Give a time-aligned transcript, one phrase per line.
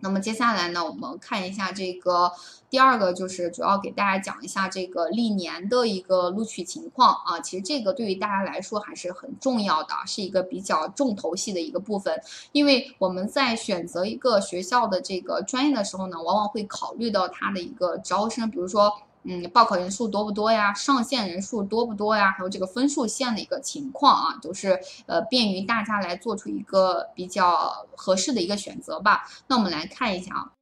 [0.00, 2.32] 那么接下来呢，我们看一下这个
[2.70, 7.40] 第二个，就是主要给大家讲一下这个历年的一个录取情况啊。
[7.40, 12.20] 其实这个对于大家来说还是很重要的，是一个比较重头戏的一个部分。
[12.52, 18.92] 因为我们在选择一个学校的这个专业的时候呢，往往会考虑到它的一个招生，比如说。
[19.30, 20.72] 嗯，报考人数多不多呀？
[20.72, 22.32] 上线人数多不多呀？
[22.32, 29.28] 还有这个分数线的一个情况啊，都是呃便于大家来做出一个比较合适的一个选择吧。
[29.46, 30.52] 那我们来看一下啊，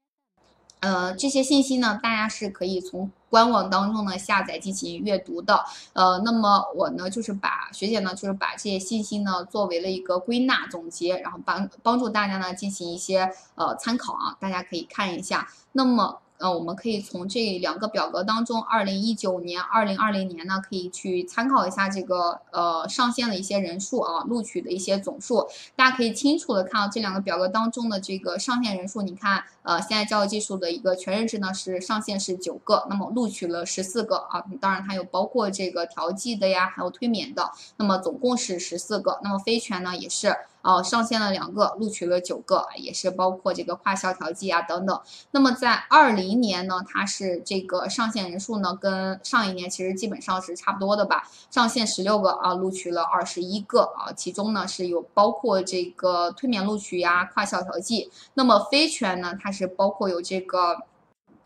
[0.81, 5.65] 呃，这些信息呢，大家是可以从官网当中呢下载进行阅读的。
[5.93, 15.47] 呃，那么我呢就是把学姐呢就是把这些信息呢作为了一个归纳总结，然后帮帮助大家呢进行一些呃参考啊，大家可以看一下。
[15.71, 16.19] 那么。
[16.39, 29.03] 呃，我们可以从这两个表格当中，二零一九年、二零二零年呢，可以去参考一下这个呃上线的一些人数啊，录取的一些总数，大家可以清楚的看到这两个表格当中的这个上线人数。
[29.03, 40.37] 你看，呃，现在教育技术的一个全日制呢是上线是九个，那么录取了十四个啊，当然它有包括这个调剂的呀，还有推免的，那么总共是十四个，那么非全呢也是。
[40.63, 45.01] 啊，上线了两个，录取了九个，也是包括这个跨校调剂啊等等。
[45.31, 51.31] 那么在二零年呢，它是这个上线人数呢，跟上一年其实基本上是差不多的吧。
[51.53, 58.11] 上线十六个啊，录取了二十一个啊，其中呢是有包括这个推免录取呀、跨校调剂。
[58.35, 60.83] 那么非全呢，它是包括有这个，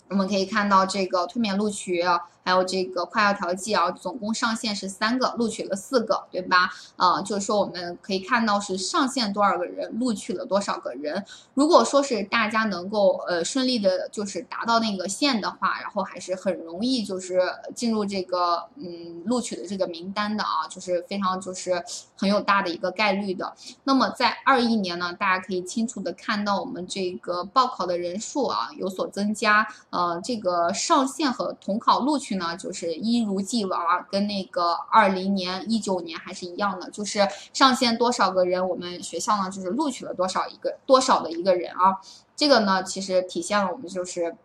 [0.08, 2.02] 我们可以看到这个推免录取。
[2.42, 6.70] 还有这个跨校调剂啊，总共上线是三个，录取了四个，对吧？
[6.96, 11.22] 呃，就是说我们可以看到是上线多少个人，录取了多少个人。
[11.52, 17.40] 如果说是大家能够呃顺利的，就是达到那个线的话，然后还是很容易就是
[17.74, 21.84] 进入这个嗯录取的这个名单的啊，就是非常就是
[22.16, 23.52] 很有大的一个概率的。
[23.84, 32.29] 那么在二一年呢，大家可以清楚的看到我们这个报考的人数啊有所增加，呃，这个上线和统考录取。
[32.30, 41.98] 去呢，就是一如既往啊，跟那个二零年、一九年还是一样的，就是上线多少个人，我们学校呢就是录取了多少一个多少的一个人啊。
[42.36, 44.36] 这个呢，其实体现了我们就是，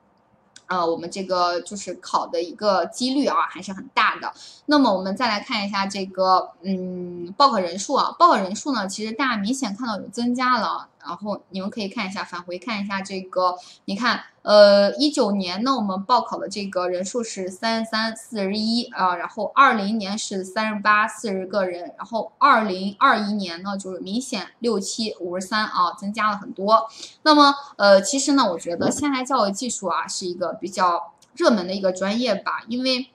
[0.66, 4.34] 呃，我们这个就是考的一个几率啊，还是很大的。
[4.66, 10.90] 那么我们再来看一下这个，嗯，报考人数啊，报考人数呢，其实大家明显看到有增加了。
[11.06, 13.56] 然后你们可以看一下，返回看一下这个，
[13.86, 26.88] 你看，呃，一九年呢，我们报考的这个人数是三十三四十一啊，然后二零年是三十八四十个人，然后二零二一年呢，就是明显六七五十三啊，增加了很多。
[27.24, 33.08] 那么，呃，其实呢，我觉得现代教育技术啊是一个比较热门的一个专业吧，因为。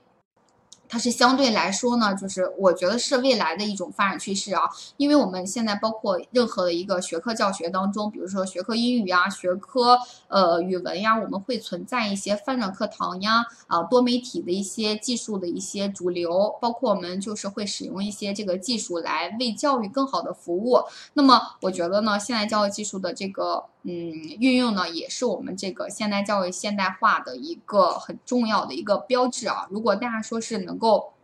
[0.91, 4.63] 它是相对来说呢，就是我觉得是未来的一种发展趋势啊，
[4.97, 9.97] 因为我们现在包括任何的一个学科教学当中，比如说学科英语呀、学科
[10.27, 20.81] 呃语文呀，我们会存在一些翻转课堂呀，啊多媒体的一些技术的一些主流，包括我们就是会使用一些这个技术来为教育更好的服务。
[21.13, 23.67] 那么我觉得呢，现在教育技术的这个。
[23.83, 29.67] 嗯，运用呢也是我们这个现代教育现代化的一个很重要的一个标志啊。
[29.71, 31.15] 如果大家说是能够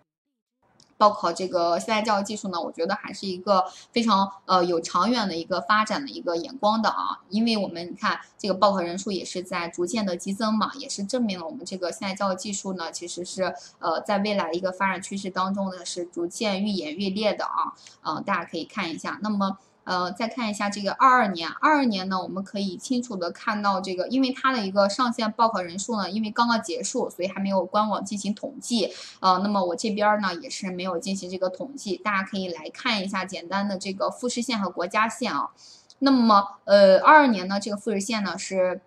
[0.97, 7.21] 报考这个现代教育技术呢，我觉得还是一个非常呃有长远的一个发展的一个眼光的啊。
[7.29, 17.75] 因为我们你看这个报考人数也是在逐渐的激增嘛，也是证明了我们这个现代教育技术呢其实是呃在未来一个发展趋势当中呢是逐渐愈演愈烈的啊。
[18.03, 19.59] 嗯，大家可以看一下，那么。
[19.87, 28.93] 呃，再看一下这个二二年，二二年呢，我们可以清楚的看到这个，因为它的一个上线报考人数呢，因为刚刚结束，所以还没有官网进行统计。
[29.21, 35.51] 呃，那么我这边呢也是没有进行这个统计，大家可以来看一下简单的这个复试线和国家线啊。
[36.01, 38.81] 那么，呃，二二年呢，这个复试线呢是。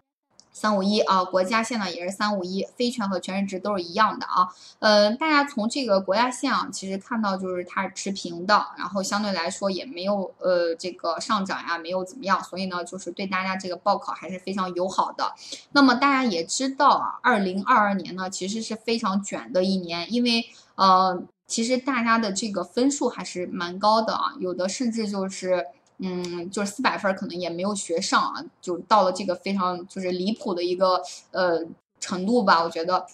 [0.60, 4.50] 三五一啊，国家线呢也是三五一，非全和全日制都是一样的啊。
[4.80, 15.34] 呃，大家从这个国家线啊，其实看到就是它是持平的，然后相对来说也没有呃这个上涨呀，没有怎么样，所以呢，就是对大家这个报考还是非常友好的。
[15.72, 20.46] 那么大家也知道啊，二零二二年呢其实是非常卷的一年，因为
[20.76, 25.66] 呃，其实大家的这个分数还是蛮高的啊，有的甚至就是。
[26.00, 31.02] 嗯，就是四百分可能也没有学上啊，就到了这个非常就是离谱的一个
[31.32, 31.64] 呃
[32.00, 33.06] 程度吧，我觉得。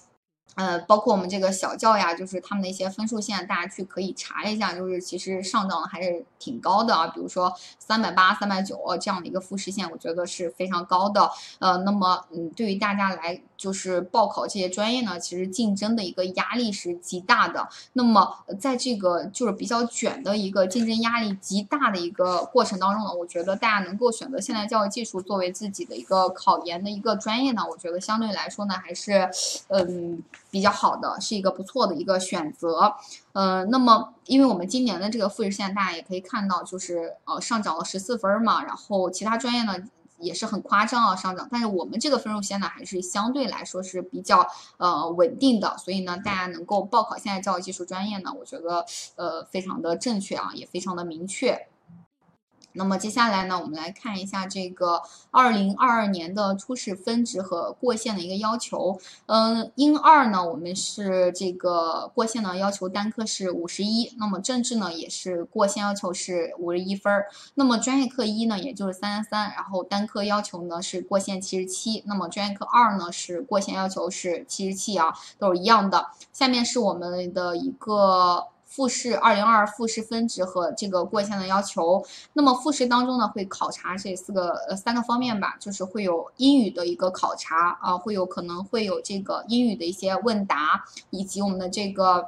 [0.55, 7.07] 呃，包括我们这个小教呀，就是他们的一些分数线，大家去可以查一下，就是其实上涨的还是挺高的啊。
[7.07, 11.29] 比如说三百八、三百九这样的一个复试线，我觉得是非常高的。
[11.59, 17.67] 呃，那么嗯，对于大家来就是报考这些专业呢，其实竞争的一个压力是极大的。
[17.93, 29.29] 那么在这个就是比较卷的一个竞争压力极大的一个过程当中呢，我觉得大家能够选择现代教育技术作为自己的一个考研的一个专业呢，我觉得相对来说呢，还是
[29.67, 30.23] 嗯。
[30.55, 32.95] 比较好的是一个不错的一个选择，
[33.33, 39.75] 呃，那么因为我们今年的这个复试线，大家也可以看到，就是呃上涨了十四分嘛，然后其他专业呢
[40.17, 44.47] 也是很夸张啊上涨，但是我们这个分数线呢还是相对来说是比较
[44.77, 48.85] 呃稳定的，所以呢大家能够报考现在教育技术专业呢，我觉得
[49.17, 51.67] 呃非常的正确啊，也非常的明确。
[52.75, 55.01] 那么接下来呢，我们来看一下这个
[55.31, 58.99] 二零二二年的初试分值和过线的一个要求。
[59.27, 67.27] 嗯，英二呢，我们是这个过线呢要求单科是五十一，那么政治呢也是过线要求是五十一分儿。
[67.55, 72.03] 那么专业课一呢，也就是三十三，然后单科要求呢是过线七十七。
[72.05, 76.07] 那么专业课二呢是过线要求是七十七啊，都是一样的。
[76.33, 78.47] 下面是我们的一个。
[78.75, 92.27] 复试二零二复试分值和这个过线的要求，那么复试当中呢会考察这四个呃三个方面吧，就是会有英语的一个考察啊，会有可能会有这个英语的一些问答，以及我们的这个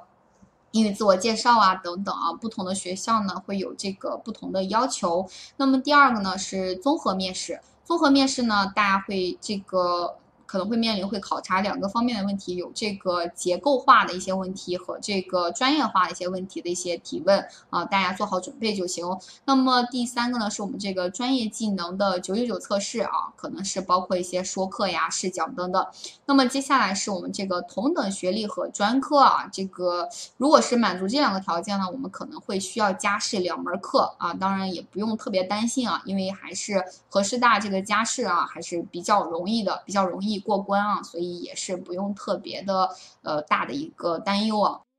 [0.71, 5.27] 英语自我介绍啊等等啊，不同的学校呢会有这个不同的要求。
[5.57, 10.15] 那么第二个呢是综合面试，综合面试呢大家会这个。
[10.47, 19.05] 可能会面临会考察两个方面的问题，有这个结构化的一些问题和这个专业化的一些问题的一些提问啊，大家做好准备就行。
[19.45, 25.85] 那么第三个呢，是我们这个专业技能的九九九测试啊，可能是包括一些说课呀、试讲等等。
[26.25, 30.07] 那么接下来是我们这个同等学历和专科啊，这个
[30.37, 42.89] 如果是满足这两个条件呢，我们可能会需要加试两门课啊，当然也不用特别担心啊，因为还是和师大这个加试啊还是比较容易的，比较容易过关啊，所以也是不用特别的
[43.21, 44.86] 呃大的一个担忧啊。